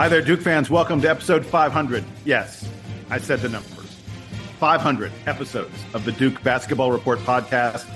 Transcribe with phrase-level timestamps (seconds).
[0.00, 0.70] Hi there, Duke fans.
[0.70, 2.02] Welcome to episode 500.
[2.24, 2.66] Yes,
[3.10, 4.00] I said the numbers.
[4.58, 7.86] 500 episodes of the Duke Basketball Report podcast.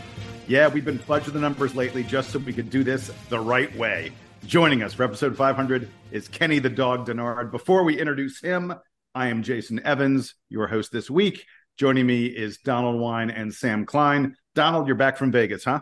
[0.46, 3.74] Yeah, we've been fudging the numbers lately just so we could do this the right
[3.78, 4.12] way.
[4.45, 7.51] Joining us for episode 500 is Kenny the Dog Dennard.
[7.51, 8.74] Before we introduce him,
[9.14, 11.46] I am Jason Evans, your host this week.
[11.79, 14.36] Joining me is Donald Wine and Sam Klein.
[14.54, 15.80] Donald, you're back from Vegas, huh?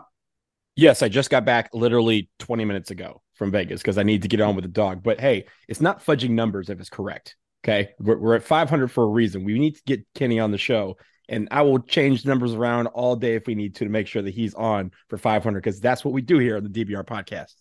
[0.75, 4.27] Yes, I just got back literally 20 minutes ago from Vegas because I need to
[4.27, 5.03] get on with the dog.
[5.03, 7.35] But hey, it's not fudging numbers if it's correct.
[7.63, 7.91] Okay.
[7.99, 9.43] We're, we're at 500 for a reason.
[9.43, 10.97] We need to get Kenny on the show.
[11.29, 14.21] And I will change numbers around all day if we need to to make sure
[14.21, 17.53] that he's on for 500 because that's what we do here on the DBR podcast.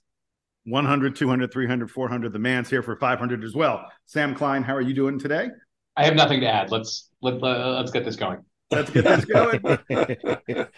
[0.65, 2.33] 100, 200, 300, 400.
[2.33, 3.87] The man's here for 500 as well.
[4.07, 5.49] Sam Klein, how are you doing today?
[5.97, 6.71] I have nothing to add.
[6.71, 8.45] Let's let, uh, let's get this going.
[8.73, 9.61] Let's get this going.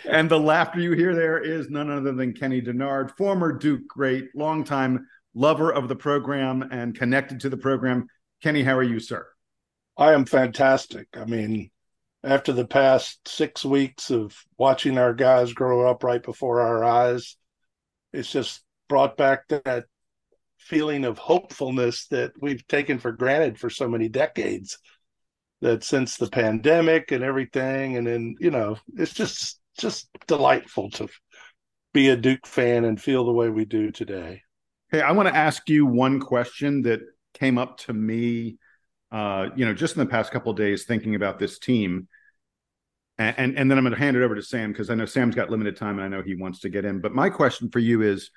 [0.04, 4.34] and the laughter you hear there is none other than Kenny Dennard, former Duke great,
[4.34, 8.08] longtime lover of the program and connected to the program.
[8.42, 9.26] Kenny, how are you, sir?
[9.96, 11.06] I am fantastic.
[11.14, 11.70] I mean,
[12.24, 17.36] after the past six weeks of watching our guys grow up right before our eyes,
[18.12, 19.84] it's just brought back that
[20.58, 24.78] feeling of hopefulness that we've taken for granted for so many decades
[25.64, 31.08] that since the pandemic and everything and then you know it's just just delightful to
[31.94, 34.42] be a duke fan and feel the way we do today.
[34.92, 37.00] Hey i want to ask you one question that
[37.32, 38.58] came up to me
[39.10, 42.08] uh you know just in the past couple days thinking about this team.
[43.16, 45.06] And, and, and then i'm going to hand it over to sam because i know
[45.06, 47.00] sam's got limited time and i know he wants to get in.
[47.00, 48.30] But my question for you is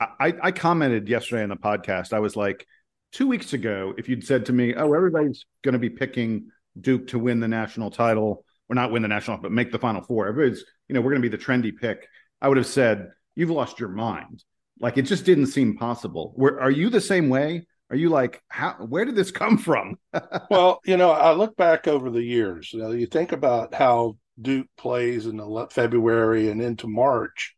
[0.00, 2.12] i i commented yesterday on the podcast.
[2.12, 2.66] I was like
[3.12, 7.08] two weeks ago if you'd said to me oh everybody's going to be picking Duke
[7.08, 10.28] to win the national title, or not win the national, but make the Final Four.
[10.28, 12.06] Everybody's, you know, we're going to be the trendy pick.
[12.40, 14.42] I would have said, you've lost your mind.
[14.80, 16.34] Like it just didn't seem possible.
[16.36, 17.66] Were, are you the same way?
[17.90, 18.72] Are you like, how?
[18.80, 19.98] Where did this come from?
[20.50, 22.72] well, you know, I look back over the years.
[22.72, 27.54] You know, you think about how Duke plays in the February and into March,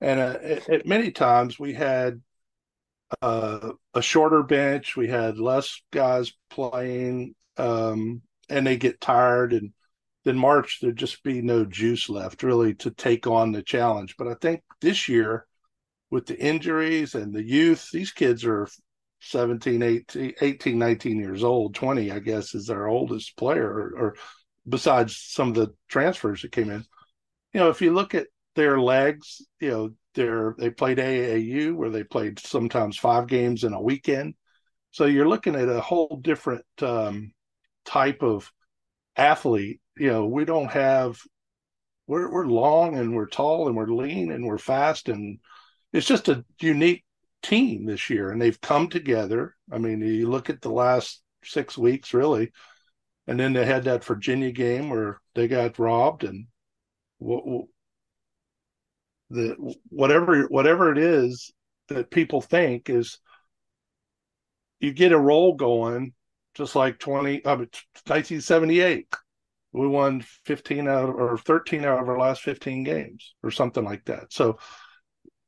[0.00, 0.38] and uh,
[0.68, 2.22] at, many times we had
[3.20, 4.96] uh, a shorter bench.
[4.96, 9.72] We had less guys playing um, and they get tired and
[10.24, 14.16] then March there'd just be no juice left really to take on the challenge.
[14.16, 15.46] But I think this year
[16.10, 18.68] with the injuries and the youth, these kids are
[19.20, 24.14] 17, 18, 18 19 years old, 20, I guess, is our oldest player, or, or
[24.68, 26.84] besides some of the transfers that came in.
[27.52, 31.90] You know, if you look at their legs, you know, they're they played AAU where
[31.90, 34.34] they played sometimes five games in a weekend.
[34.90, 37.32] So you're looking at a whole different um,
[37.84, 38.50] type of
[39.16, 39.80] athlete.
[39.96, 41.18] You know, we don't have
[42.06, 45.38] we're we're long and we're tall and we're lean and we're fast and
[45.92, 47.04] it's just a unique
[47.42, 49.56] team this year and they've come together.
[49.70, 52.52] I mean, you look at the last six weeks really,
[53.26, 56.46] and then they had that Virginia game where they got robbed and
[57.18, 57.66] what
[59.32, 61.52] the whatever whatever it is
[61.88, 63.18] that people think is
[64.80, 66.12] you get a roll going
[66.54, 69.06] just like 20 uh, 1978
[69.72, 73.84] we won 15 out of, or 13 out of our last 15 games or something
[73.84, 74.30] like that.
[74.30, 74.58] So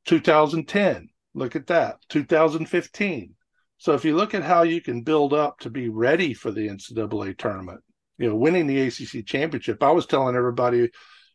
[0.05, 3.35] 2010 look at that 2015
[3.77, 6.67] so if you look at how you can build up to be ready for the
[6.67, 7.81] ncaa tournament
[8.17, 10.89] you know winning the acc championship i was telling everybody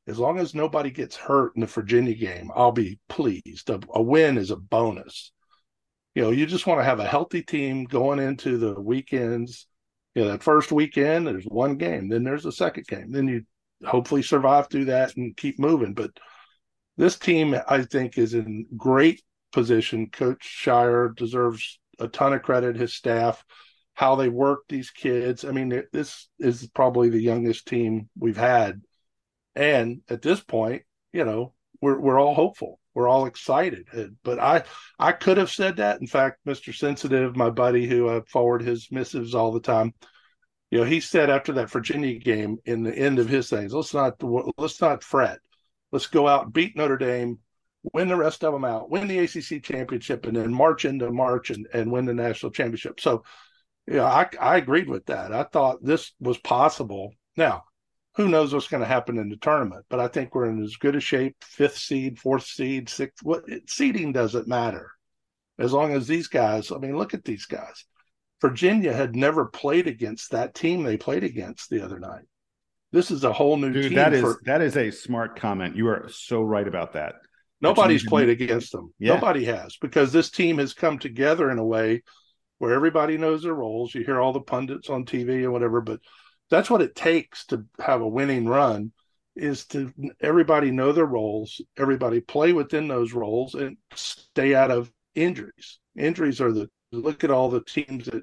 [0.07, 4.03] as long as nobody gets hurt in the virginia game i'll be pleased a, a
[4.03, 5.33] win is a bonus
[6.15, 9.67] you know, you just want to have a healthy team going into the weekends.
[10.15, 13.13] You know, that first weekend, there's one game, then there's a second game.
[13.13, 13.45] Then you
[13.87, 15.95] hopefully survive through that and keep moving.
[15.95, 16.11] But
[16.97, 20.11] this team, I think, is in great position.
[20.11, 23.45] Coach Scheyer deserves a ton of credit, his staff,
[23.95, 25.45] how they work these kids.
[25.45, 28.81] I mean, this is probably the youngest team we've had.
[29.55, 30.83] And at this point,
[31.13, 32.81] you know, we're we're all hopeful.
[32.95, 33.87] we're all excited.
[33.97, 34.65] Uh, but I
[34.99, 36.01] I could have said that.
[36.01, 36.75] In fact, Mr.
[36.75, 39.95] Sensitive, my buddy who I forward his missives all the time,
[40.71, 43.95] you know, he said after that Virginia game in the end of his things, let's
[43.95, 44.23] not
[44.59, 45.39] let's not fret.
[45.93, 47.41] Let's go out, beat Notre Dame,
[47.93, 51.51] win the rest of them out, win the ACC championship, and then march into March
[51.51, 53.01] and, and win the national championship.
[53.01, 53.25] So,
[53.89, 55.33] yeah, I, I agreed with that.
[55.33, 57.13] I thought this was possible.
[57.37, 57.65] Now,
[58.21, 59.87] who knows what's going to happen in the tournament?
[59.89, 63.25] But I think we're in as good a shape, fifth seed, fourth seed, sixth.
[63.25, 64.91] What seeding doesn't matter,
[65.59, 66.71] as long as these guys.
[66.71, 67.85] I mean, look at these guys.
[68.41, 72.25] Virginia had never played against that team they played against the other night.
[72.93, 73.95] This is a whole new Dude, team.
[73.95, 75.77] That is for, that is a smart comment.
[75.77, 77.15] You are so right about that.
[77.63, 78.93] Nobody's played against them.
[78.99, 79.15] Yeah.
[79.15, 82.03] Nobody has because this team has come together in a way
[82.59, 83.95] where everybody knows their roles.
[83.95, 86.01] You hear all the pundits on TV and whatever, but
[86.51, 88.93] that's what it takes to have a winning run
[89.37, 94.93] is to everybody know their roles, everybody play within those roles and stay out of
[95.15, 95.79] injuries.
[95.97, 98.23] Injuries are the look at all the teams that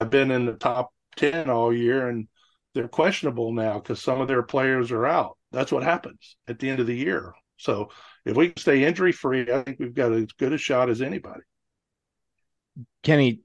[0.00, 2.26] have been in the top 10 all year and
[2.74, 5.36] they're questionable now because some of their players are out.
[5.52, 7.32] That's what happens at the end of the year.
[7.56, 7.90] So
[8.24, 11.02] if we can stay injury free, I think we've got as good a shot as
[11.02, 11.40] anybody.
[13.02, 13.40] Kenny,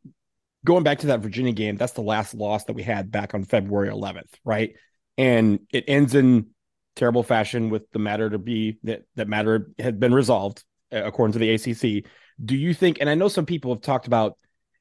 [0.66, 3.46] going back to that Virginia game, that's the last loss that we had back on
[3.46, 4.76] February 11th, right?
[5.18, 6.48] And it ends in
[6.96, 11.34] terrible fashion with the matter to be that that matter had been resolved uh, according
[11.34, 12.10] to the ACC.
[12.44, 12.98] Do you think?
[13.00, 14.38] And I know some people have talked about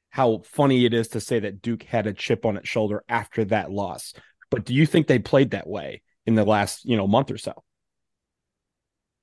[0.09, 3.45] how funny it is to say that Duke had a chip on its shoulder after
[3.45, 4.13] that loss,
[4.49, 7.37] but do you think they played that way in the last you know month or
[7.37, 7.63] so?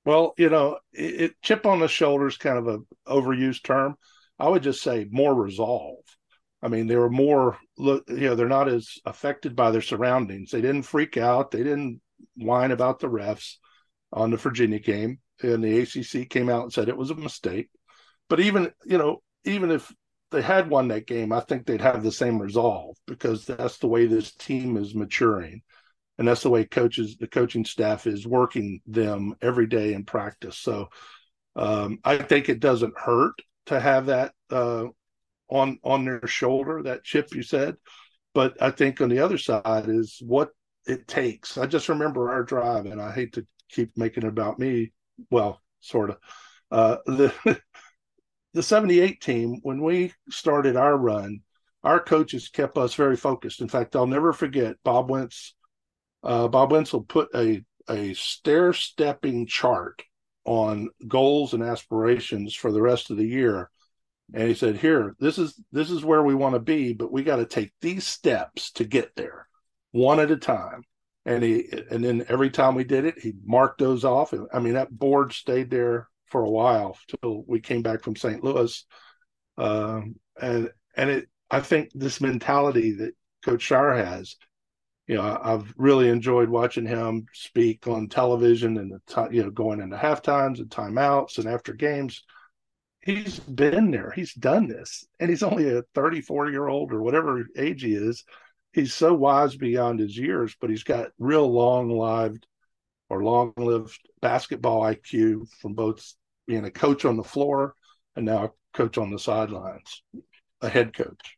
[0.05, 3.95] Well, you know, it, chip on the shoulder is kind of a overused term.
[4.37, 5.99] I would just say more resolve.
[6.63, 10.51] I mean, they were more, you know, they're not as affected by their surroundings.
[10.51, 11.51] They didn't freak out.
[11.51, 12.01] They didn't
[12.35, 13.55] whine about the refs
[14.11, 15.19] on the Virginia game.
[15.41, 17.69] And the ACC came out and said it was a mistake.
[18.29, 19.91] But even, you know, even if
[20.31, 23.87] they had won that game, I think they'd have the same resolve because that's the
[23.87, 25.63] way this team is maturing
[26.17, 30.57] and that's the way coaches the coaching staff is working them every day in practice
[30.57, 30.89] so
[31.55, 33.33] um, i think it doesn't hurt
[33.65, 34.85] to have that uh,
[35.53, 37.75] on on their shoulder that chip you said.
[38.33, 40.49] But i think on the other side is what
[40.85, 41.57] it takes.
[41.57, 44.91] I just remember our drive and i hate to keep making it about me.
[45.31, 46.17] Well sort of
[46.71, 47.33] uh, the
[48.53, 51.41] the 78 team when we started our run
[51.83, 53.61] our coaches kept us very focused.
[53.61, 55.55] In fact i'll never forget bob wentz
[56.23, 60.01] uh, Bob Wenzel put a a stair stepping chart
[60.45, 63.69] on goals and aspirations for the rest of the year,
[64.33, 67.23] and he said, "Here, this is this is where we want to be, but we
[67.23, 69.47] got to take these steps to get there,
[69.91, 70.83] one at a time."
[71.25, 74.33] And he and then every time we did it, he marked those off.
[74.53, 78.43] I mean, that board stayed there for a while till we came back from St.
[78.43, 78.85] Louis,
[79.57, 81.29] um, and and it.
[81.51, 83.13] I think this mentality that
[83.45, 84.35] Coach Scheyer has
[85.07, 89.81] you know, I've really enjoyed watching him speak on television and the you know, going
[89.81, 92.23] into half times and timeouts and after games.
[93.03, 94.11] He's been there.
[94.15, 95.05] He's done this.
[95.19, 98.23] And he's only a 34 year old or whatever age he is.
[98.71, 102.47] He's so wise beyond his years, but he's got real long lived
[103.09, 106.13] or long lived basketball IQ from both
[106.47, 107.75] being a coach on the floor
[108.15, 110.01] and now a coach on the sidelines,
[110.61, 111.37] a head coach.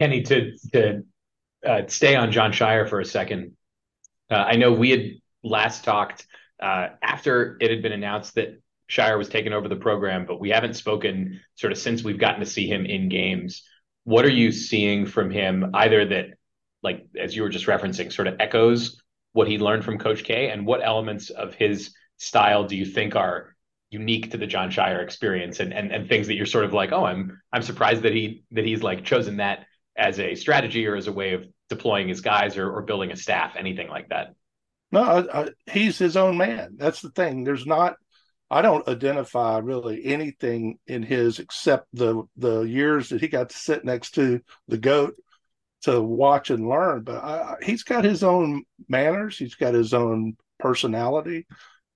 [0.00, 1.02] Kenny, to to
[1.66, 3.56] uh, stay on Jon Scheyer for a second.
[4.30, 5.10] Uh, I know we had
[5.42, 6.26] last talked
[6.60, 10.50] uh, after it had been announced that Scheyer was taking over the program, but we
[10.50, 13.62] haven't spoken sort of since we've gotten to see him in games.
[14.04, 16.26] What are you seeing from him, either that,
[16.82, 19.02] like as you were just referencing, sort of echoes
[19.32, 23.16] what he learned from Coach K, and what elements of his style do you think
[23.16, 23.54] are
[23.90, 26.92] unique to the Jon Scheyer experience, and and and things that you're sort of like,
[26.92, 29.66] oh, I'm I'm surprised that he that he's like chosen that
[29.96, 33.16] as a strategy or as a way of deploying his guys or, or building a
[33.16, 34.34] staff, anything like that.
[34.92, 36.76] No, he's his own man.
[36.76, 37.44] That's the thing.
[37.44, 37.96] There's not.
[38.50, 43.56] I don't identify really anything in his except the the years that he got to
[43.56, 45.16] sit next to the goat
[45.82, 47.02] to watch and learn.
[47.02, 49.36] But I, he's got his own manners.
[49.36, 51.46] He's got his own personality.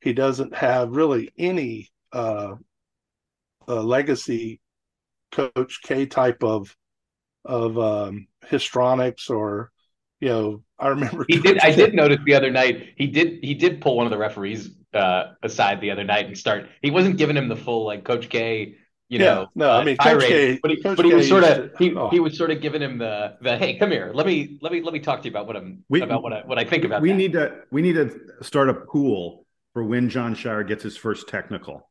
[0.00, 2.54] He doesn't have really any uh,
[3.68, 4.60] uh, legacy
[5.30, 6.74] Coach K type of
[7.44, 9.70] of um, histrionics or
[10.20, 13.54] you know i remember he did i did notice the other night he did he
[13.54, 17.16] did pull one of the referees uh aside the other night and start he wasn't
[17.16, 18.76] giving him the full like coach k
[19.08, 21.44] you yeah, know no i mean coach k but he, coach but he was sort
[21.44, 22.08] of he, oh.
[22.10, 24.80] he was sort of giving him the the hey come here let me let me
[24.82, 26.84] let me talk to you about what i'm we, about what i what i think
[26.84, 27.16] about we that.
[27.16, 28.10] need to we need to
[28.42, 31.88] start a pool for when Jon Scheyer gets his first technical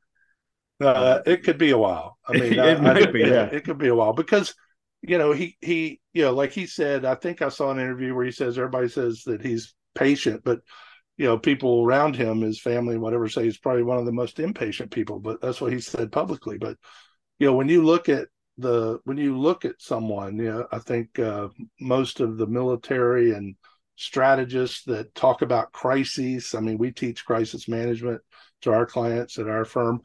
[0.81, 2.17] Uh, it could be a while.
[2.27, 3.19] I mean, it I, might I, be.
[3.19, 3.45] Yeah.
[3.45, 4.55] it could be a while because
[5.01, 7.05] you know he he you know like he said.
[7.05, 10.59] I think I saw an interview where he says everybody says that he's patient, but
[11.17, 14.39] you know people around him, his family, whatever, say he's probably one of the most
[14.39, 15.19] impatient people.
[15.19, 16.57] But that's what he said publicly.
[16.57, 16.77] But
[17.39, 18.27] you know when you look at
[18.57, 21.47] the when you look at someone, you know, I think uh,
[21.79, 23.55] most of the military and
[23.95, 26.53] strategists that talk about crises.
[26.55, 28.21] I mean, we teach crisis management
[28.61, 30.01] to our clients at our firm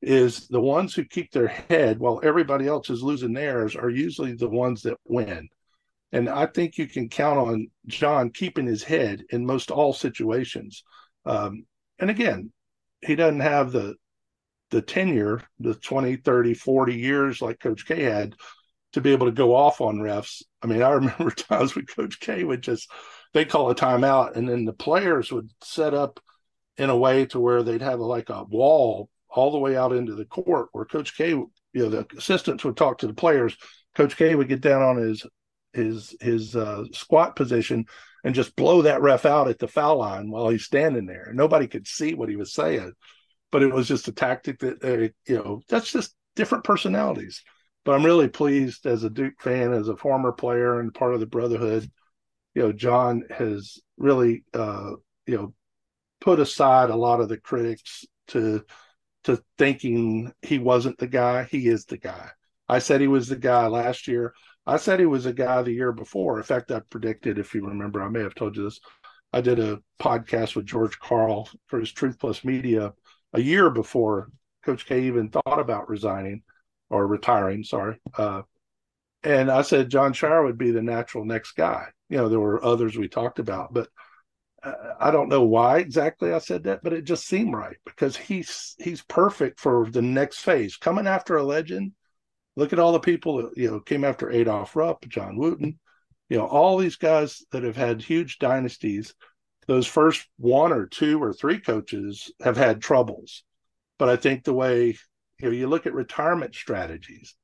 [0.00, 4.34] is the ones who keep their head while everybody else is losing theirs are usually
[4.34, 5.48] the ones that win.
[6.12, 10.84] And I think you can count on John keeping his head in most all situations.
[11.26, 11.66] Um,
[11.98, 12.52] and again,
[13.00, 13.94] he doesn't have the
[14.70, 18.34] the tenure, the 20, 30, 40 years like Coach K had
[18.92, 20.42] to be able to go off on refs.
[20.62, 22.90] I mean, I remember times when Coach K would just
[23.34, 26.20] they call a timeout and then the players would set up
[26.76, 30.14] in a way to where they'd have like a wall all the way out into
[30.14, 33.56] the court where Coach K, you know, the assistants would talk to the players.
[33.94, 35.26] Coach K would get down on his
[35.72, 37.86] his his uh, squat position
[38.24, 41.30] and just blow that ref out at the foul line while he's standing there.
[41.32, 42.92] Nobody could see what he was saying,
[43.52, 47.42] but it was just a tactic that uh, you know that's just different personalities.
[47.84, 51.20] But I'm really pleased as a Duke fan, as a former player and part of
[51.20, 51.90] the brotherhood.
[52.54, 54.92] You know, John has really uh,
[55.26, 55.54] you know
[56.20, 58.64] put aside a lot of the critics to
[59.28, 61.44] to thinking he wasn't the guy.
[61.44, 62.30] He is the guy.
[62.66, 64.32] I said he was the guy last year.
[64.66, 66.38] I said he was a guy the year before.
[66.38, 68.80] In fact, I predicted, if you remember, I may have told you this.
[69.34, 72.94] I did a podcast with George Karl for his Truth Plus Media
[73.34, 74.30] a year before
[74.64, 76.42] Coach K even thought about resigning
[76.88, 77.64] or retiring.
[77.64, 78.00] Sorry.
[78.16, 78.42] Uh,
[79.22, 81.88] and I said Jon Scheyer would be the natural next guy.
[82.08, 83.88] You know, there were others we talked about, but
[84.62, 88.74] I don't know why exactly I said that, but it just seemed right because he's
[88.78, 90.76] he's perfect for the next phase.
[90.76, 91.92] Coming after a legend,
[92.56, 95.78] look at all the people that you know came after Adolf Rupp, John Wooden,
[96.28, 99.14] you know, all these guys that have had huge dynasties.
[99.68, 103.44] Those first one or two or three coaches have had troubles,
[103.98, 104.98] but I think the way
[105.38, 107.36] you know you look at retirement strategies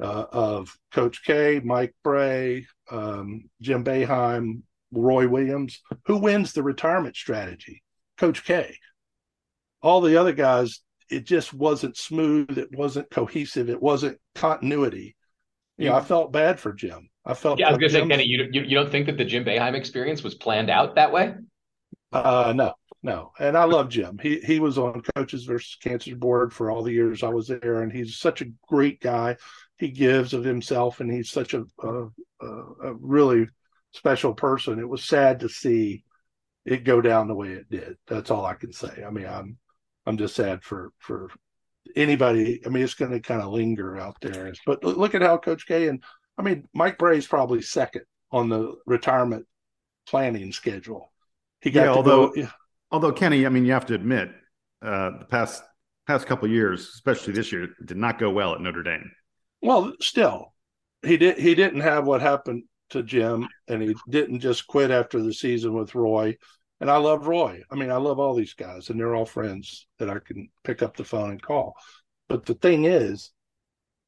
[0.00, 5.80] uh, of Coach K, Mike Brey, um, Jim Boeheim, Roy Williams.
[6.06, 7.82] Who wins the retirement strategy?
[8.18, 8.76] Coach K.
[9.82, 12.58] All the other guys, it just wasn't smooth.
[12.58, 13.70] It wasn't cohesive.
[13.70, 15.16] It wasn't continuity.
[15.78, 17.08] You know, I felt bad for Jim.
[17.24, 17.58] I felt.
[17.58, 19.44] Yeah, I was going to say, Kenny, you, you you don't think that the Jim
[19.44, 21.34] Boeheim experience was planned out that way?
[22.12, 23.32] Uh, no, no.
[23.38, 24.18] And I love Jim.
[24.22, 27.82] He he was on Coaches versus Cancer board for all the years I was there,
[27.82, 29.36] and he's such a great guy.
[29.78, 32.08] He gives of himself, and he's such a, a,
[32.42, 33.48] a really
[33.92, 34.78] special person.
[34.78, 36.04] It was sad to see
[36.64, 37.96] it go down the way it did.
[38.06, 39.02] That's all I can say.
[39.06, 39.58] I mean, I'm
[40.06, 41.30] I'm just sad for for
[41.96, 42.60] anybody.
[42.64, 44.52] I mean, it's going to kind of linger out there.
[44.66, 46.02] But look at how Coach K and
[46.38, 49.46] I mean Mike Brey's probably second on the retirement
[50.06, 51.12] planning schedule.
[51.60, 52.50] He got yeah, although go, yeah.
[52.90, 54.30] although Kenny, I mean, you have to admit
[54.82, 55.62] uh, the past
[56.06, 59.10] past couple years, especially this year, did not go well at Notre Dame.
[59.62, 60.54] Well, still,
[61.02, 61.38] he did.
[61.38, 65.74] He didn't have what happened to Jim, and he didn't just quit after the season
[65.74, 66.36] with Roy.
[66.80, 67.62] And I love Roy.
[67.70, 70.82] I mean, I love all these guys, and they're all friends that I can pick
[70.82, 71.74] up the phone and call.
[72.28, 73.32] But the thing is,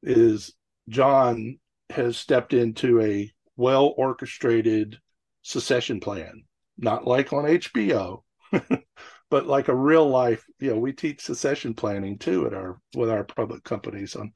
[0.02, 0.54] is
[0.88, 1.58] John
[1.90, 4.98] has stepped into a well orchestrated
[5.42, 6.44] succession plan,
[6.78, 8.22] not like on HBO,
[9.30, 10.44] but like a real life.
[10.58, 14.32] You know, we teach succession planning too at our with our public companies on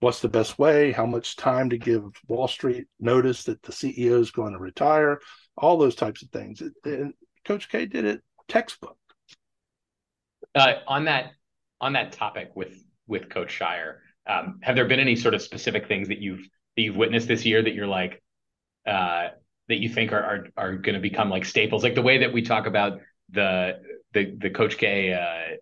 [0.00, 4.18] what's the best way, how much time to give Wall Street notice that the CEO
[4.20, 5.20] is going to retire,
[5.56, 6.62] all those types of things.
[6.84, 7.14] And
[7.44, 8.96] Coach K did it textbook.
[10.54, 11.32] Uh, on that
[11.80, 15.86] on that topic with with Coach Shire, um, have there been any sort of specific
[15.86, 18.22] things that you've that you've witnessed this year that you're like
[18.86, 19.28] uh,
[19.68, 22.32] that you think are are, are going to become like staples, like the way that
[22.32, 23.78] we talk about the
[24.12, 25.56] the the Coach K uh,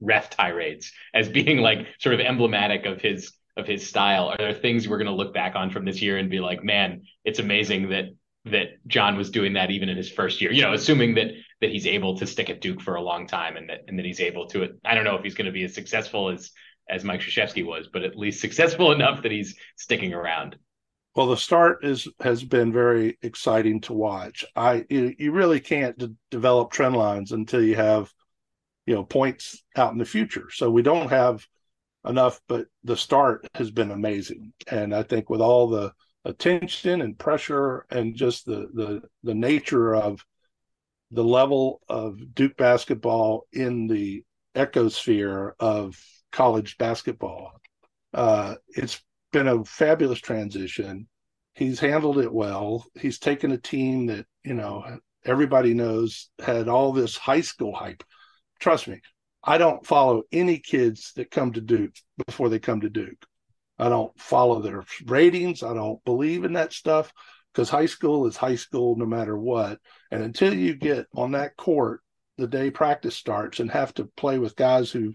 [0.00, 4.28] ref tirades as being like sort of emblematic of his of his style?
[4.28, 6.62] Are there things we're going to look back on from this year and be like,
[6.64, 8.06] man, it's amazing that
[8.46, 10.52] that John was doing that even in his first year?
[10.52, 13.56] You know, assuming that that he's able to stick at Duke for a long time
[13.56, 14.68] and that and that he's able to.
[14.84, 16.50] I don't know if he's going to be as successful as
[16.88, 20.56] as Mike Krzyzewski was, but at least successful enough that he's sticking around.
[21.16, 24.44] Well, the start is has been very exciting to watch.
[24.54, 28.12] I you, you really can't d- develop trend lines until you have
[28.86, 30.48] you know points out in the future.
[30.50, 31.44] So we don't have
[32.04, 34.52] enough, but the start has been amazing.
[34.70, 35.92] And I think with all the
[36.24, 40.24] attention and pressure and just the the the nature of
[41.10, 44.22] the level of Duke basketball in the
[44.54, 45.98] ecosphere of
[46.30, 47.52] college basketball.
[48.12, 49.00] Uh, it's
[49.32, 51.08] been a fabulous transition.
[51.54, 52.86] He's handled it well.
[52.94, 58.02] He's taken a team that you know everybody knows had all this high school hype.
[58.60, 59.00] Trust me,
[59.42, 61.94] I don't follow any kids that come to Duke
[62.26, 63.24] before they come to Duke.
[63.78, 65.62] I don't follow their ratings.
[65.62, 67.12] I don't believe in that stuff
[67.52, 69.78] because high school is high school no matter what.
[70.10, 72.02] And until you get on that court
[72.36, 75.14] the day practice starts and have to play with guys who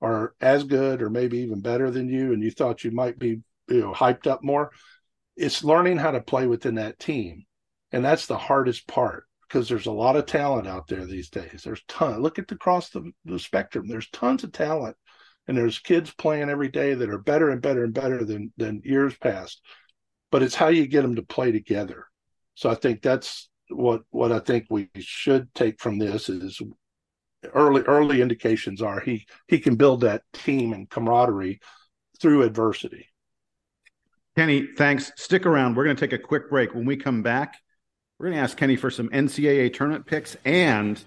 [0.00, 3.40] are as good or maybe even better than you, and you thought you might be
[3.68, 4.70] you know hyped up more,
[5.36, 7.44] it's learning how to play within that team,
[7.92, 11.62] and that's the hardest part because there's a lot of talent out there these days.
[11.64, 12.22] There's ton.
[12.22, 13.86] Look at across the, the spectrum.
[13.86, 14.96] There's tons of talent,
[15.46, 18.82] and there's kids playing every day that are better and better and better than than
[18.84, 19.60] years past.
[20.30, 22.06] But it's how you get them to play together.
[22.54, 26.60] So I think that's what what I think we should take from this is
[27.54, 31.60] early early indications are he he can build that team and camaraderie
[32.20, 33.08] through adversity.
[34.36, 35.12] Kenny, thanks.
[35.16, 35.76] Stick around.
[35.76, 36.74] We're going to take a quick break.
[36.74, 37.56] When we come back,
[38.18, 41.02] we're going to ask Kenny for some NCAA tournament picks, and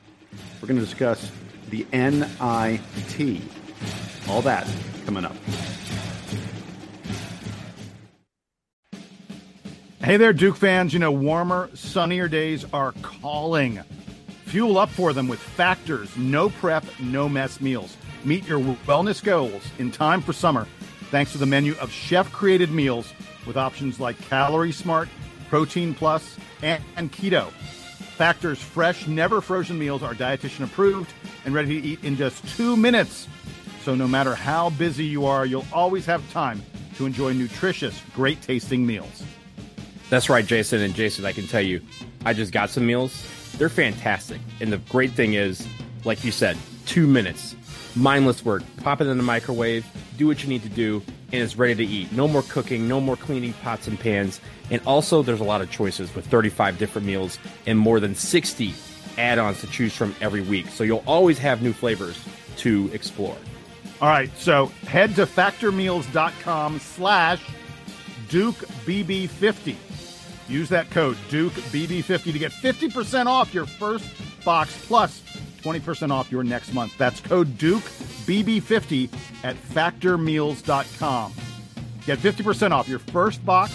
[0.61, 1.31] we're going to discuss
[1.69, 3.41] the NIT.
[4.27, 4.67] All that
[5.05, 5.35] coming up.
[10.03, 10.93] Hey there, Duke fans.
[10.93, 13.81] You know, warmer, sunnier days are calling.
[14.45, 17.97] Fuel up for them with Factors no prep, no mess meals.
[18.23, 20.67] Meet your wellness goals in time for summer
[21.11, 23.13] thanks to the menu of chef created meals
[23.47, 25.09] with options like Calorie Smart,
[25.49, 27.51] Protein Plus, and, and keto.
[28.17, 31.11] Factor's fresh, never frozen meals are dietitian approved
[31.45, 33.27] and ready to eat in just two minutes.
[33.83, 36.61] So no matter how busy you are, you'll always have time
[36.95, 39.23] to enjoy nutritious, great tasting meals.
[40.09, 40.81] That's right, Jason.
[40.81, 41.81] And Jason, I can tell you,
[42.25, 43.25] I just got some meals.
[43.57, 44.41] They're fantastic.
[44.59, 45.65] And the great thing is,
[46.03, 47.55] like you said, two minutes.
[47.99, 48.63] Mindless work.
[48.77, 49.85] Pop it in the microwave,
[50.17, 51.03] do what you need to do,
[51.33, 52.11] and it's ready to eat.
[52.13, 54.39] No more cooking, no more cleaning pots and pans.
[54.71, 58.73] And also, there's a lot of choices with 35 different meals and more than 60
[59.17, 60.67] add ons to choose from every week.
[60.69, 62.17] So you'll always have new flavors
[62.57, 63.35] to explore.
[64.01, 67.43] All right, so head to factormeals.com slash
[68.29, 69.75] DukeBB50.
[70.47, 74.05] Use that code DukeBB50 to get 50% off your first
[74.45, 75.21] box plus
[75.61, 76.97] 20% off your next month.
[76.97, 79.09] That's code DukeBB50
[79.43, 81.33] at factormeals.com.
[82.05, 83.71] Get 50% off your first box,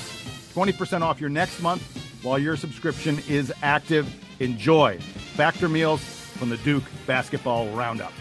[0.54, 1.82] 20% off your next month
[2.22, 4.12] while your subscription is active.
[4.40, 4.98] Enjoy
[5.36, 8.12] Factor Meals from the Duke Basketball Roundup.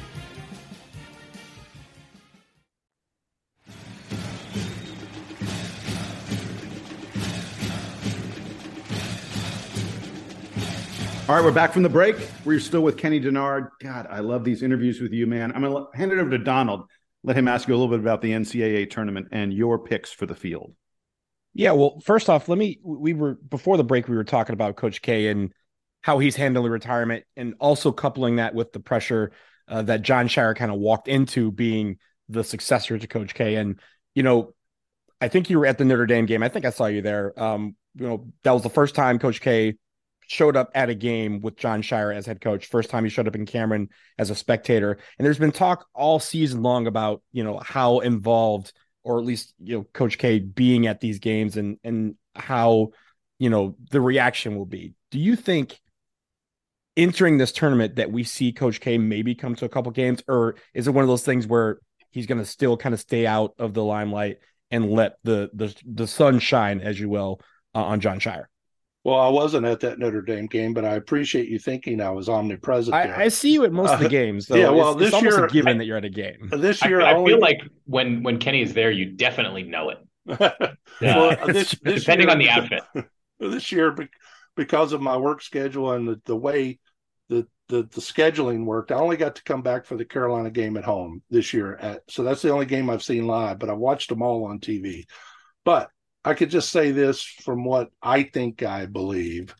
[11.33, 12.15] All right, we're back from the break.
[12.45, 13.69] We're still with Kenny Dennard.
[13.81, 15.51] God, I love these interviews with you, man.
[15.51, 16.85] I'm going to hand it over to Donald.
[17.23, 20.27] Let him ask you a little bit about the NCAA tournament and your picks for
[20.27, 20.75] the field.
[21.55, 22.79] Yeah, well, first off, let me.
[22.83, 24.07] We were before the break.
[24.07, 25.51] We were talking about Coach K and
[26.01, 29.31] how he's handling retirement, and also coupling that with the pressure
[29.67, 31.97] uh, that Jon Scheyer kind of walked into being
[32.29, 33.55] the successor to Coach K.
[33.55, 33.79] And
[34.13, 34.53] you know,
[35.19, 36.43] I think you were at the Notre Dame game.
[36.43, 37.33] I think I saw you there.
[37.41, 39.77] Um, you know, that was the first time Coach K
[40.27, 42.67] showed up at a game with Jon Scheyer as head coach.
[42.67, 44.97] First time he showed up in Cameron as a spectator.
[45.17, 49.53] And there's been talk all season long about, you know, how involved or at least,
[49.59, 52.91] you know, Coach K being at these games and and how,
[53.37, 54.93] you know, the reaction will be.
[55.11, 55.79] Do you think
[56.95, 60.55] entering this tournament that we see Coach K maybe come to a couple games, or
[60.73, 61.79] is it one of those things where
[62.11, 64.37] he's going to still kind of stay out of the limelight
[64.71, 67.41] and let the the the sun shine, as you will,
[67.75, 68.45] uh, on Jon Scheyer?
[69.03, 72.29] Well, I wasn't at that Notre Dame game, but I appreciate you thinking I was
[72.29, 72.95] omnipresent.
[72.95, 74.47] I, I, see you at most of the uh, games.
[74.47, 74.55] Though.
[74.55, 76.49] yeah, well, it's, this it's year, a given I, that you're at a game.
[76.57, 77.33] This year, I, I only...
[77.33, 79.97] feel like when when Kenny is there, you definitely know it.
[81.01, 81.17] yeah.
[81.17, 82.83] well, this, this depending year, on the outfit.
[83.39, 83.93] This year,
[84.55, 86.79] because of my work schedule and the, the way
[87.27, 90.77] the, the the scheduling worked, I only got to come back for the Carolina game
[90.77, 91.75] at home this year.
[91.75, 94.59] At so that's the only game I've seen live, but I watched them all on
[94.59, 95.03] TV.
[95.65, 95.89] But
[96.25, 99.53] I could just say this from what I think I believe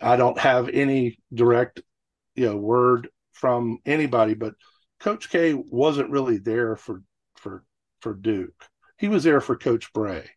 [0.00, 1.80] I don't have any direct,
[2.34, 4.54] you know, word from anybody, but
[5.00, 7.02] Coach K wasn't really there for
[7.36, 7.64] for
[8.00, 8.68] for Duke.
[8.98, 10.28] He was there for Coach Brey.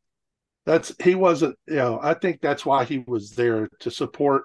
[0.66, 4.44] That's he wasn't, you know, I think that's why he was there to support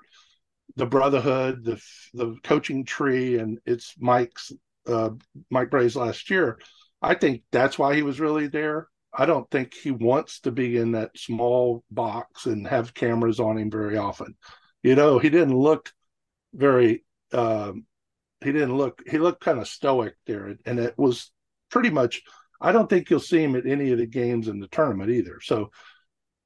[0.77, 1.83] the brotherhood, the
[2.15, 4.53] the coaching tree, and it's Mike's
[4.87, 5.11] uh,
[5.51, 6.59] Mike Brey's last year.
[7.01, 8.89] I think that's why he was really there.
[9.15, 13.59] I don't think he wants to be in that small box and have cameras on
[13.59, 14.35] him very often
[14.83, 15.91] you know, he didn't look
[16.53, 17.05] very.
[17.33, 17.87] Um,
[18.43, 19.03] he didn't look.
[19.09, 21.31] He looked kind of stoic there, and it was
[21.71, 22.23] pretty much.
[22.61, 25.41] I don't think you'll see him at any of the games in the tournament either.
[25.41, 25.71] So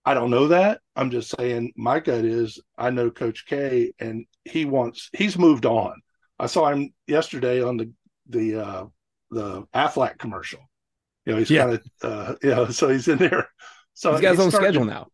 [0.05, 0.81] I don't know that.
[0.95, 5.67] I'm just saying my gut is I know Coach K and he wants he's moved
[5.67, 6.01] on.
[6.39, 7.93] I saw him yesterday on the
[8.29, 8.85] the uh
[9.31, 10.61] the Aflac commercial.
[11.27, 11.65] You know, he's yeah.
[11.65, 13.49] kind of uh you know, so he's in there.
[13.95, 15.09] So he's got his own schedule now.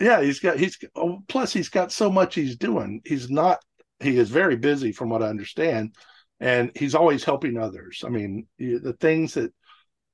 [0.00, 3.02] yeah, he's got he's oh, plus he's got so much he's doing.
[3.04, 3.60] He's not
[4.00, 5.94] he is very busy from what I understand,
[6.40, 8.02] and he's always helping others.
[8.04, 9.52] I mean, the things that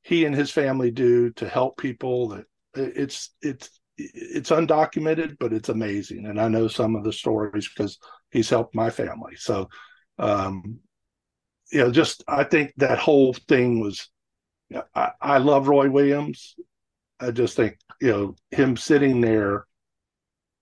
[0.02, 5.68] he and his family do to help people that it's it's it's undocumented, but it's
[5.68, 6.26] amazing.
[6.26, 7.98] And I know some of the stories because
[8.30, 9.36] he's helped my family.
[9.36, 9.68] So,
[10.18, 10.80] um,
[11.72, 14.08] you know, just I think that whole thing was.
[14.94, 16.56] I, I love Roy Williams.
[17.20, 19.66] I just think you know him sitting there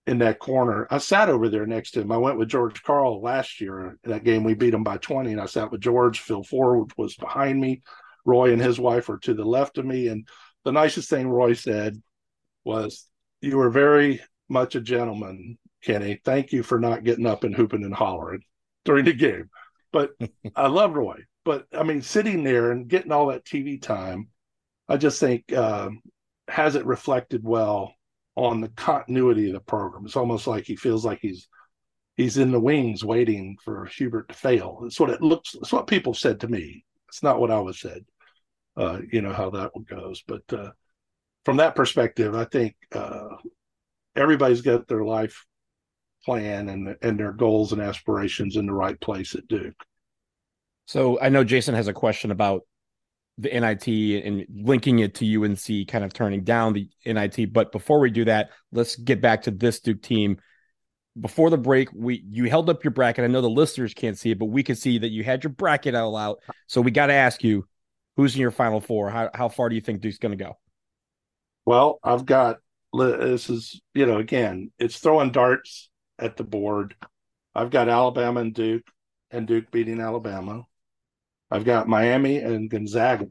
[0.07, 0.87] in that corner.
[0.91, 2.13] I sat over there next to him.
[2.13, 3.99] I went with George Karl last year.
[4.05, 6.21] In that game we beat him by 20, and I sat with George.
[6.21, 7.83] Phil Ford was behind me.
[8.25, 10.09] Roy and his wife were to the left of me.
[10.09, 10.27] And
[10.65, 12.01] the nicest thing Roy said
[12.65, 13.07] was,
[13.41, 16.21] you were very much a gentleman, Kenny.
[16.25, 18.43] Thank you for not getting up and hooping and hollering
[18.85, 19.51] during the game.
[19.93, 20.13] But
[20.57, 21.25] I love Roy.
[21.45, 24.29] But I mean, sitting there and getting all that TV time,
[24.89, 26.01] I just think um,
[26.49, 27.95] has it reflected well
[28.37, 30.05] on the continuity of the program.
[30.07, 31.49] It's almost like he feels like he's
[32.17, 34.83] he's in the wings waiting for Hubert to fail.
[34.85, 35.55] It's what it looks.
[35.55, 36.85] It's what people said to me.
[37.09, 38.05] It's not what I was said.
[38.77, 40.71] Uh, you know how that one goes, but uh,
[41.45, 43.37] from that perspective, I think uh,
[44.17, 45.45] everybody's got their life
[46.25, 49.77] plan and and their goals and aspirations in the right place at Duke.
[50.87, 52.63] So I know Jason has a question about
[53.39, 57.53] the NIT and linking it to UNC, kind of turning down the NIT.
[57.53, 60.39] But before we do that, let's get back to this Duke team.
[61.19, 63.25] Before the break, we you held up your bracket.
[63.25, 65.53] I know the listeners can't see it, but we can see that you had your
[65.53, 66.41] bracket all out.
[66.67, 67.67] So we got to ask you,
[68.17, 69.11] who's in your final four?
[69.11, 70.59] How how far do you think Duke's going to go?
[71.65, 72.59] Well, I've got
[72.93, 76.95] this is you know again it's throwing darts at the board.
[77.55, 78.83] I've got Alabama and Duke,
[79.31, 80.65] and Duke beating Alabama.
[81.55, 83.29] I've got Miami and Gonzaga,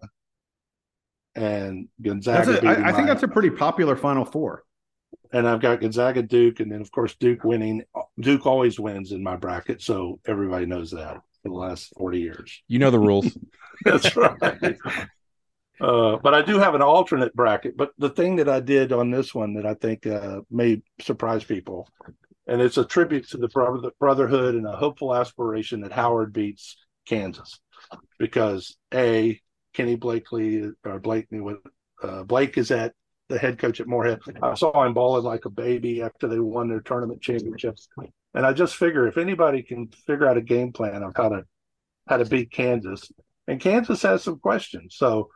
[1.35, 2.65] and Gonzaga.
[2.65, 4.63] A, I, I think that's a pretty popular Final Four.
[5.33, 7.83] And I've got Gonzaga, Duke, and then of course Duke winning.
[8.17, 12.63] Duke always wins in my bracket, so everybody knows that for the last forty years.
[12.69, 13.37] You know the rules.
[13.83, 14.77] that's right.
[15.81, 17.75] Uh, but I do have an alternate bracket.
[17.75, 21.43] But the thing that I did on this one that I think uh, may surprise
[21.43, 21.89] people,
[22.47, 27.59] and it's a tribute to the brotherhood and a hopeful aspiration that Howard beats Kansas
[28.19, 29.39] because a
[29.73, 31.57] Kenny Blakely or Blakeney with
[32.01, 32.93] uh, Blake is at
[33.29, 34.19] the head coach at Morehead.
[34.41, 37.87] I saw him balling like a baby after they won their tournament championships,
[38.33, 41.43] and I just figure if anybody can figure out a game plan of how to
[42.07, 43.11] how to beat Kansas,
[43.47, 45.29] and Kansas has some questions, so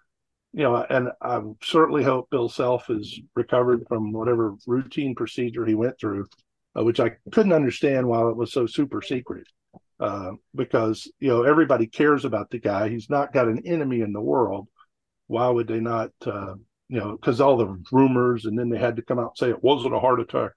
[0.53, 5.75] you know, and I certainly hope Bill Self is recovered from whatever routine procedure he
[5.75, 6.27] went through,
[6.77, 9.47] uh, which I couldn't understand while it was so super secret
[9.99, 12.89] uh, because you know everybody cares about the guy.
[12.89, 14.67] He's not got an enemy in the world.
[15.27, 16.11] Why would they not?
[16.25, 16.55] Uh,
[16.89, 19.49] you know, because all the rumors, and then they had to come out and say
[19.49, 20.51] it wasn't a heart attack.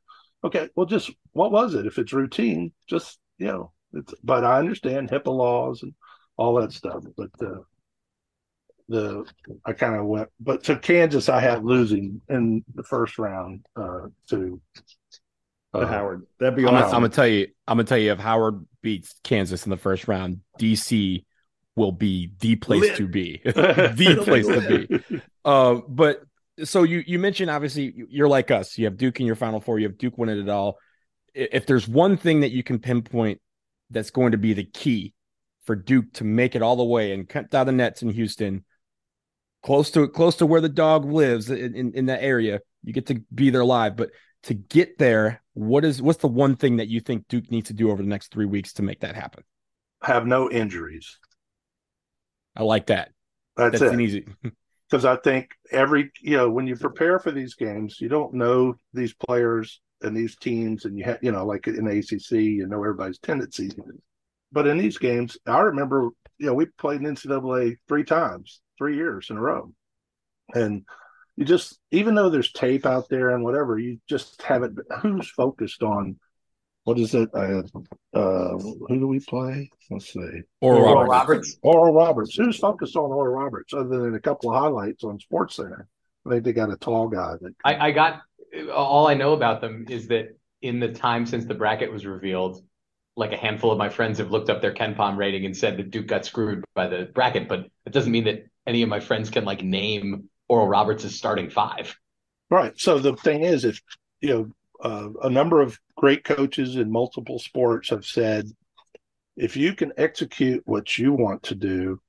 [0.44, 1.86] Okay, well, just what was it?
[1.86, 3.72] If it's routine, just you know.
[3.92, 5.94] It's, but I understand HIPAA laws and
[6.36, 7.02] all that stuff.
[7.16, 7.60] But uh,
[8.88, 9.24] the
[9.64, 14.08] I kind of went, but to Kansas, I had losing in the first round uh,
[14.28, 14.60] to
[15.74, 16.26] uh, Howard.
[16.38, 16.96] That'd be I'm, awesome.
[16.96, 17.48] I'm, gonna tell you.
[17.66, 21.24] I'm gonna tell you if Howard beats Kansas in the first round, DC
[21.76, 22.96] will be the place Lit.
[22.96, 25.20] to be, the place to be.
[25.42, 26.20] Uh, but
[26.64, 28.76] so you you mentioned obviously you're like us.
[28.76, 29.78] You have Duke in your Final Four.
[29.78, 30.76] You have Duke winning it all.
[31.32, 33.40] If there's one thing that you can pinpoint
[33.88, 35.14] that's going to be the key
[35.64, 38.66] for Duke to make it all the way and cut down the nets in Houston,
[39.62, 43.06] close to close to where the dog lives in, in, in that area, you get
[43.06, 43.96] to be there live.
[43.96, 44.10] But
[44.42, 47.74] to get there, what is what's the one thing that you think Duke needs to
[47.74, 49.44] do over the next three weeks to make that happen?
[50.02, 51.18] Have no injuries.
[52.56, 53.12] I like that.
[53.56, 54.00] That's, That's it.
[54.00, 54.26] easy.
[54.88, 58.74] Because I think every you know when you prepare for these games, you don't know
[58.92, 62.66] these players and these teams, and you have you know like in the ACC, you
[62.66, 63.72] know everybody's tendencies.
[64.50, 68.96] But in these games, I remember you know we played in NCAA three times, three
[68.96, 69.72] years in a row,
[70.54, 70.82] and
[71.40, 74.78] you just even though there's tape out there and whatever, you just haven't.
[75.00, 76.20] Who's focused on
[76.84, 77.30] what is it?
[77.32, 77.62] Uh,
[78.12, 79.70] uh, who do we play?
[79.90, 80.20] Let's see.
[80.60, 81.08] Oral, Oral Roberts.
[81.08, 81.58] Roberts.
[81.62, 82.34] Oral Roberts.
[82.34, 85.88] Who's focused on Oral Roberts other than a couple of highlights on Sports Center?
[86.26, 87.32] I think they got a tall guy.
[87.40, 88.20] That I, I got
[88.70, 92.62] all I know about them is that in the time since the bracket was revealed,
[93.16, 95.90] like a handful of my friends have looked up their KenPom rating and said that
[95.90, 99.30] Duke got screwed by the bracket, but it doesn't mean that any of my friends
[99.30, 101.96] can like name Oral Roberts is starting five.
[102.50, 102.72] Right.
[102.76, 103.80] So the thing is, if
[104.20, 108.50] you know, uh, a number of great coaches in multiple sports have said,
[109.36, 112.00] if you can execute what you want to do,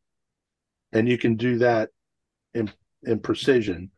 [0.91, 1.89] and you can do that
[2.55, 2.71] in
[3.03, 3.91] in precision,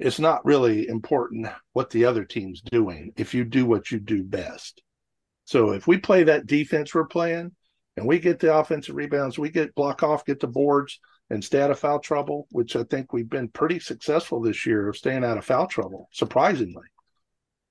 [0.00, 4.24] it's not really important what the other team's doing if you do what you do
[4.24, 4.82] best.
[5.44, 7.52] So if we play that defense we're playing
[7.96, 10.98] and we get the offensive rebounds, we get block off, get the boards,
[11.34, 14.88] and stay out of foul trouble, which I think we've been pretty successful this year
[14.88, 16.86] of staying out of foul trouble, surprisingly,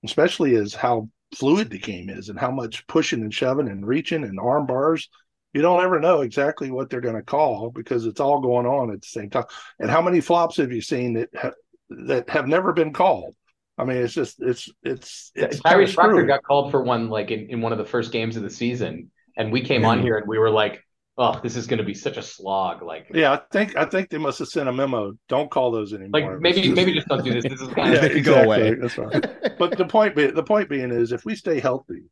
[0.03, 4.23] especially as how fluid the game is and how much pushing and shoving and reaching
[4.23, 5.09] and arm bars.
[5.53, 8.91] You don't ever know exactly what they're going to call because it's all going on
[8.91, 9.45] at the same time.
[9.79, 11.51] And how many flops have you seen that ha-
[12.07, 13.35] that have never been called?
[13.77, 17.49] I mean, it's just it's it's it's Tyrese Proctor got called for one like in,
[17.49, 20.27] in one of the first games of the season, and we came on here and
[20.27, 20.83] we were like,
[21.17, 24.09] "Oh, this is going to be such a slog." Like, yeah, I think I think
[24.09, 25.13] they must have sent a memo.
[25.29, 26.21] Don't call those anymore.
[26.33, 27.43] Like maybe just, maybe just don't do this.
[27.43, 28.21] This is kind yeah, of exactly.
[28.21, 28.75] go away.
[28.75, 29.57] That's right.
[29.57, 32.03] but the point be, the point being is, if we stay healthy,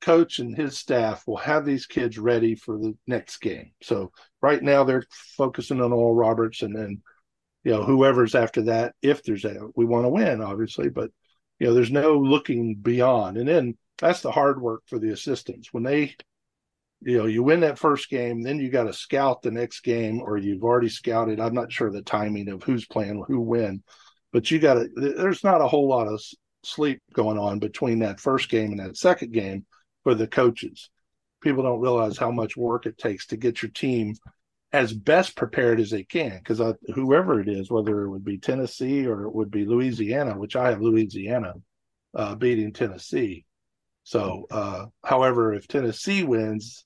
[0.00, 3.72] coach and his staff will have these kids ready for the next game.
[3.82, 5.04] So right now they're
[5.36, 7.02] focusing on Oral Roberts, and then
[7.64, 8.94] you know whoever's after that.
[9.02, 11.10] If there's a, we want to win, obviously, but
[11.58, 13.36] you know there's no looking beyond.
[13.36, 16.14] And then that's the hard work for the assistants when they
[17.02, 20.20] you know you win that first game then you got to scout the next game
[20.20, 21.40] or you've already scouted.
[21.40, 23.82] I'm not sure the timing of who's playing who win
[24.32, 26.20] but you got to there's not a whole lot of
[26.64, 29.64] sleep going on between that first game and that second game
[30.02, 30.90] for the coaches.
[31.42, 34.14] People don't realize how much work it takes to get your team
[34.72, 36.60] as best prepared as they can because
[36.94, 40.68] whoever it is whether it would be tennessee or it would be louisiana which i
[40.68, 41.54] have louisiana
[42.14, 43.44] uh, beating tennessee
[44.06, 46.84] so, uh, however, if Tennessee wins,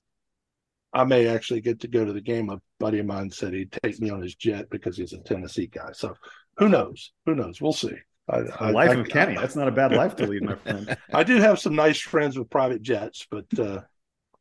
[0.95, 2.49] I may actually get to go to the game.
[2.49, 5.67] A buddy of mine said he'd take me on his jet because he's a Tennessee
[5.67, 5.91] guy.
[5.93, 6.15] So,
[6.57, 7.13] who knows?
[7.27, 7.61] Who knows?
[7.61, 7.93] We'll see.
[8.27, 9.37] I, life I, of Kenny.
[9.37, 10.97] That's not a bad life to lead, my friend.
[11.13, 13.83] I do have some nice friends with private jets, but uh,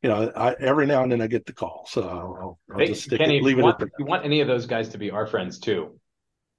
[0.00, 2.86] you know, I, every now and then I get the call, so I'll, I'll hey,
[2.86, 3.62] just stick Kenny, it, leave it.
[3.62, 6.00] Want, if you want any of those guys to be our friends too,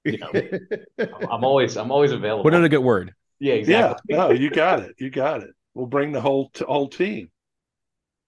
[0.04, 0.30] you know,
[1.32, 2.44] I'm always I'm always available.
[2.44, 3.12] Put in a good word.
[3.40, 4.02] Yeah, exactly.
[4.08, 4.94] Yeah, no, you got it.
[4.98, 7.30] You got it we'll bring the whole t- whole team.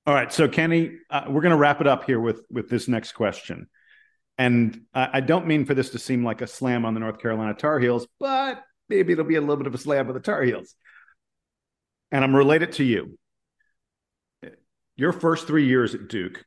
[0.07, 2.89] All right, so Kenny, uh, we're going to wrap it up here with with this
[2.89, 3.69] next question,
[4.37, 7.55] and I, don't mean for this to seem like a slam on the North Carolina
[7.55, 10.43] Tar Heels, but maybe it'll be a little bit of a slam of the Tar
[10.43, 10.75] Heels.
[12.11, 13.19] And I'm related to you.
[14.97, 16.45] Your first three years at Duke,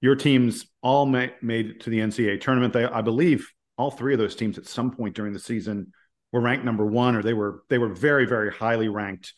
[0.00, 2.72] your teams all ma- made it to the NCAA tournament.
[2.72, 5.92] They, I believe, all three of those teams at some point during the season
[6.32, 9.34] were ranked number one, or they were they were very very highly ranked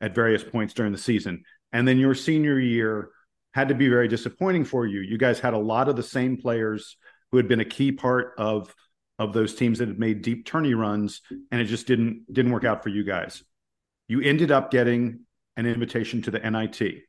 [0.00, 1.42] at various points during the season.
[1.72, 3.10] And then your senior year
[3.52, 5.00] had to be very disappointing for you.
[5.00, 6.96] You guys had a lot of the same players
[7.30, 8.74] who had been a key part of
[9.18, 12.64] of those teams that had made deep tourney runs, and it just didn't didn't work
[12.64, 13.42] out for you guys.
[14.06, 15.20] You ended up getting
[15.56, 17.02] an invitation to the NIT,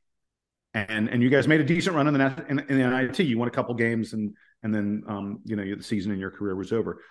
[0.74, 3.20] and and you guys made a decent run in the in, in the NIT.
[3.20, 6.32] You won a couple games, and and then um, you know the season in your
[6.32, 7.02] career was over.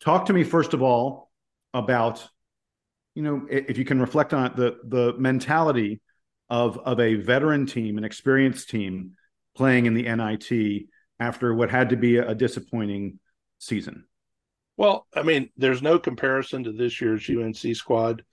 [0.00, 1.30] Talk to me first of all
[1.74, 2.26] about
[3.14, 6.00] you know, if you can reflect on it, the the mentality
[6.48, 9.12] of of a veteran team, an experienced team
[9.56, 10.86] playing in the NIT
[11.20, 13.18] after what had to be a disappointing
[13.58, 14.04] season.
[14.76, 18.24] Well, I mean, there's no comparison to this year's UNC squad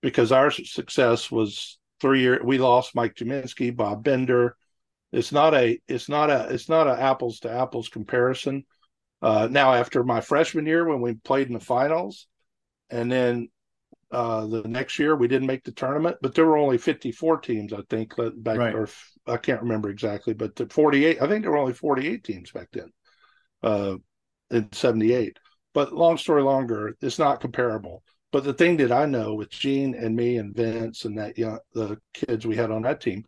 [0.00, 2.40] because our success was three year.
[2.42, 4.56] We lost Mike Gminski, Bob Bender.
[5.12, 5.78] It's not a.
[5.88, 6.48] It's not a.
[6.50, 8.64] It's not a apples to apples comparison.
[9.20, 12.26] Uh, now, after my freshman year, when we played in the finals,
[12.90, 13.48] and then
[14.12, 17.72] uh, the next year we didn't make the tournament, but there were only 54 teams,
[17.72, 18.74] I think, back right.
[18.74, 18.88] or
[19.26, 22.68] I can't remember exactly, but the 48, I think there were only 48 teams back
[22.72, 22.92] then,
[23.62, 23.96] uh,
[24.50, 25.38] in 78.
[25.72, 28.02] But long story longer, it's not comparable.
[28.32, 31.58] But the thing that I know with Gene and me and Vince and that young,
[31.72, 33.24] the kids we had on that team,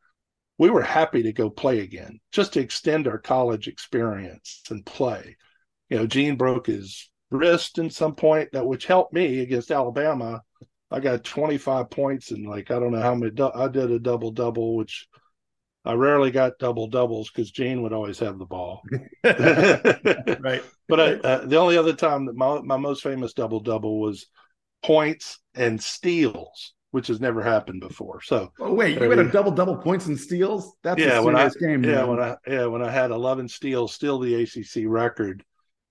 [0.58, 5.36] we were happy to go play again, just to extend our college experience and play.
[5.88, 10.42] You know, Gene broke his wrist in some point that which helped me against Alabama
[10.94, 13.32] I got 25 points and like I don't know how many.
[13.54, 15.08] I did a double double, which
[15.84, 18.82] I rarely got double doubles because Gene would always have the ball.
[19.24, 20.62] right.
[20.88, 24.26] But I, uh, the only other time that my my most famous double double was
[24.84, 28.22] points and steals, which has never happened before.
[28.22, 30.76] So oh, wait, you had a double double points and steals?
[30.84, 31.82] That's yeah, a when I, game.
[31.82, 32.08] Yeah, man.
[32.08, 35.44] when I yeah when I had 11 steals, still the ACC record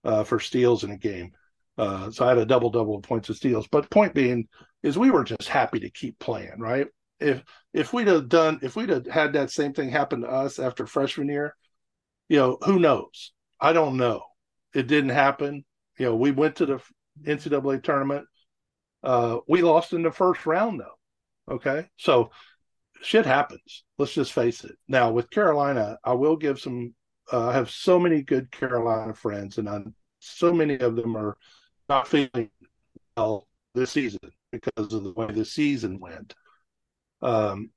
[0.05, 1.33] uh, for steals in a game.
[1.77, 3.67] Uh, so I had a double double points and steals.
[3.67, 4.47] But point being
[4.83, 6.87] is we were just happy to keep playing, right?
[7.19, 7.43] If
[7.73, 10.85] if we'd have done if we'd have had that same thing happen to us after
[10.85, 11.55] freshman year,
[12.27, 13.31] you know, who knows?
[13.59, 14.23] I don't know.
[14.75, 15.63] It didn't happen.
[15.97, 16.81] You know, we went to the
[17.23, 18.25] NCAA tournament.
[19.03, 21.53] Uh, we lost in the first round, though.
[21.55, 21.87] Okay.
[21.97, 22.31] So
[23.01, 23.83] shit happens.
[23.97, 24.75] Let's just face it.
[24.87, 26.93] Now, with Carolina, I will give some,
[27.31, 31.37] uh, I have so many good Carolina friends, and I'm, so many of them are
[31.89, 32.49] not feeling
[33.15, 36.33] well this season because of the way the season went.
[37.21, 37.71] Um,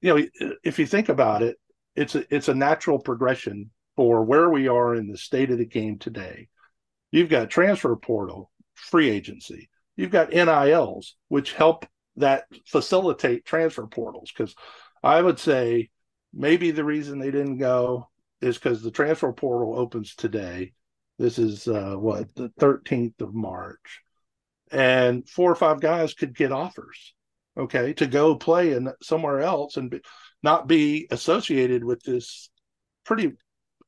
[0.00, 1.56] you know, if you think about it,
[1.96, 5.66] it's a it's a natural progression for where we are in the state of the
[5.66, 6.48] game today.
[7.10, 9.70] You've got transfer portal, free agency.
[9.96, 14.32] You've got NILs, which help that facilitate transfer portals.
[14.36, 14.54] Because
[15.02, 15.90] I would say
[16.32, 18.08] maybe the reason they didn't go
[18.40, 20.72] is because the transfer portal opens today.
[21.18, 24.00] This is uh, what the 13th of March,
[24.74, 27.14] and four or five guys could get offers,
[27.56, 30.00] okay, to go play in somewhere else and be,
[30.42, 32.50] not be associated with this
[33.04, 33.32] pretty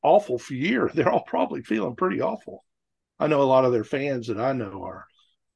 [0.01, 0.89] awful year.
[0.93, 2.63] They're all probably feeling pretty awful.
[3.19, 5.05] I know a lot of their fans that I know are.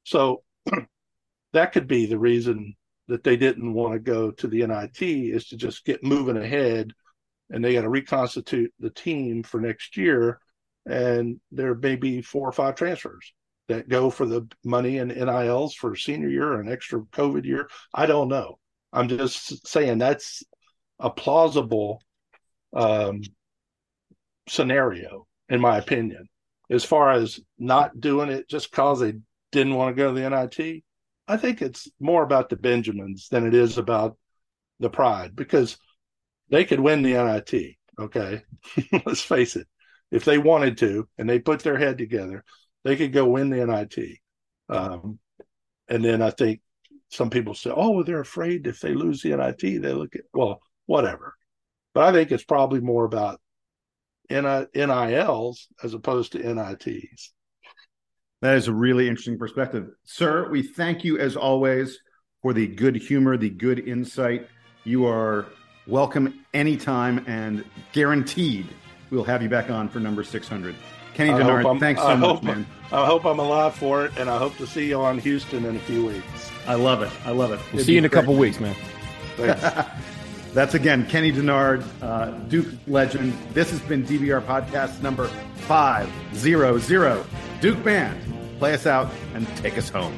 [0.04, 0.42] So
[1.54, 2.74] that could be the reason
[3.08, 6.92] that they didn't want to go to the NIT is to just get moving ahead
[7.48, 10.40] and they got to reconstitute the team for next year.
[10.84, 13.32] And there may be four or five transfers
[13.68, 17.68] that go for the money and NILs for senior year or an extra COVID year.
[17.94, 18.58] I don't know.
[18.92, 20.42] I'm just saying that's
[20.98, 22.02] a plausible
[22.74, 23.22] um,
[24.48, 26.28] scenario, in my opinion.
[26.70, 29.14] As far as not doing it just because they
[29.50, 30.82] didn't want to go to the NIT,
[31.28, 34.16] I think it's more about the Benjamins than it is about
[34.80, 35.78] the Pride because
[36.48, 37.76] they could win the NIT.
[37.98, 38.42] Okay,
[39.06, 39.66] let's face it.
[40.10, 42.44] If they wanted to, and they put their head together,
[42.84, 44.18] they could go win the NIT.
[44.68, 45.18] Um,
[45.88, 46.60] and then I think
[47.10, 50.60] some people say, "Oh, they're afraid if they lose the NIT, they look at well,
[50.86, 51.34] whatever."
[51.94, 53.40] But I think it's probably more about
[54.30, 57.32] NILs as opposed to NITs.
[58.40, 59.90] That is a really interesting perspective.
[60.04, 61.98] Sir, we thank you as always
[62.40, 64.48] for the good humor, the good insight.
[64.84, 65.46] You are
[65.86, 68.66] welcome anytime and guaranteed
[69.10, 70.74] we'll have you back on for number 600.
[71.14, 72.66] Kenny Dennard, thanks so I much, hope, man.
[72.90, 75.76] I hope I'm alive for it, and I hope to see you on Houston in
[75.76, 76.50] a few weeks.
[76.66, 77.10] I love it.
[77.24, 77.60] I love it.
[77.72, 78.20] We'll It'd see you in a great.
[78.20, 78.74] couple weeks, man.
[79.36, 79.88] Thanks.
[80.54, 83.32] That's again Kenny Dennard, uh, Duke legend.
[83.54, 85.28] This has been DBR podcast number
[85.66, 87.24] 500.
[87.60, 90.14] Duke Band, play us out and take us home.